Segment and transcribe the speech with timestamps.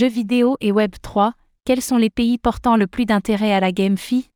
[0.00, 1.34] Jeux vidéo et Web 3,
[1.66, 4.30] quels sont les pays portant le plus d'intérêt à la GameFi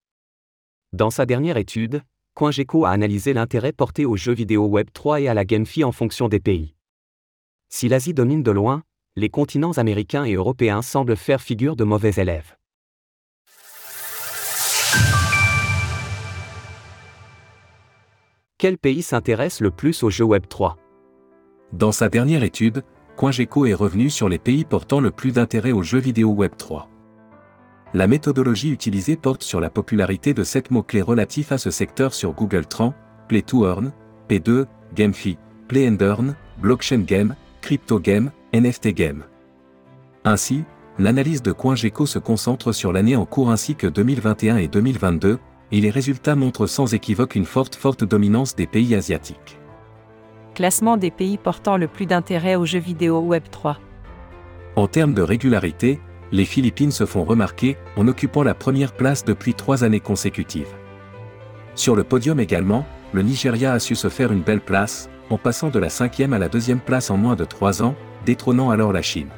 [0.93, 2.03] Dans sa dernière étude,
[2.35, 5.91] CoinGecko a analysé l'intérêt porté aux jeux vidéo Web 3 et à la GameFi en
[5.91, 6.75] fonction des pays.
[7.71, 8.83] Si l'Asie domine de loin,
[9.17, 12.59] les continents américains et européens semblent faire figure de mauvais élèves.
[18.59, 20.77] Quel pays s'intéresse le plus aux jeux Web 3
[21.73, 22.85] Dans sa dernière étude,
[23.17, 26.89] CoinGecko est revenu sur les pays portant le plus d'intérêt aux jeux vidéo Web 3.
[27.95, 32.33] La méthodologie utilisée porte sur la popularité de sept mots-clés relatifs à ce secteur sur
[32.33, 32.93] Google Trends,
[33.29, 33.93] Play to Earn,
[34.29, 34.67] P2,
[34.97, 35.97] GameFi, Play
[36.61, 39.23] Blockchain Game, Crypto Game, NFT Game.
[40.25, 40.65] Ainsi,
[40.99, 45.39] l'analyse de CoinGecko se concentre sur l'année en cours ainsi que 2021 et 2022,
[45.71, 49.59] et les résultats montrent sans équivoque une forte forte dominance des pays asiatiques.
[50.55, 53.81] Classement des pays portant le plus d'intérêt aux jeux vidéo Web 3.
[54.77, 56.01] En termes de régularité,
[56.31, 60.73] les Philippines se font remarquer en occupant la première place depuis trois années consécutives.
[61.75, 65.71] Sur le podium également, le Nigeria a su se faire une belle place, en passant
[65.71, 69.03] de la cinquième à la deuxième place en moins de trois ans, détrônant alors la
[69.03, 69.31] Chine.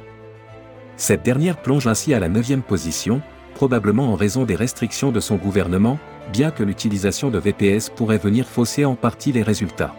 [0.98, 3.22] Cette dernière plonge ainsi à la neuvième position,
[3.54, 5.98] probablement en raison des restrictions de son gouvernement,
[6.30, 9.94] bien que l'utilisation de VPS pourrait venir fausser en partie les résultats.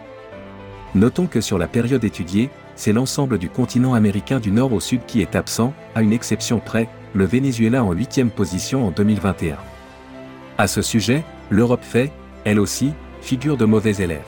[0.94, 5.00] Notons que sur la période étudiée, c'est l'ensemble du continent américain du nord au sud
[5.06, 9.56] qui est absent, à une exception près, le Venezuela en huitième position en 2021.
[10.56, 12.12] À ce sujet, l'Europe fait,
[12.44, 14.22] elle aussi, figure de mauvais élèves.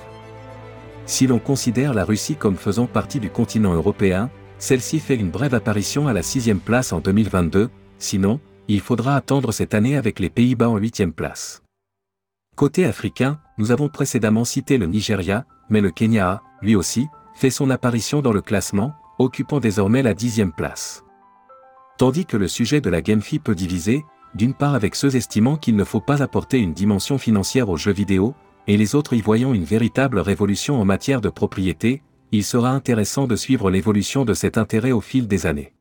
[1.06, 5.54] Si l'on considère la Russie comme faisant partie du continent européen, celle-ci fait une brève
[5.54, 10.30] apparition à la sixième place en 2022, sinon, il faudra attendre cette année avec les
[10.30, 11.62] Pays-Bas en huitième place.
[12.54, 17.50] Côté africain, nous avons précédemment cité le Nigeria, mais le Kenya a, lui aussi, fait
[17.50, 21.04] son apparition dans le classement, occupant désormais la dixième place.
[21.98, 25.76] Tandis que le sujet de la GameFi peut diviser, d'une part avec ceux estimant qu'il
[25.76, 28.34] ne faut pas apporter une dimension financière aux jeux vidéo,
[28.66, 32.02] et les autres y voyant une véritable révolution en matière de propriété,
[32.32, 35.72] il sera intéressant de suivre l'évolution de cet intérêt au fil des années.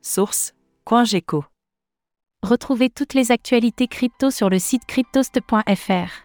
[0.00, 1.44] Source CoinGecko.
[2.42, 6.24] Retrouvez toutes les actualités crypto sur le site cryptost.fr.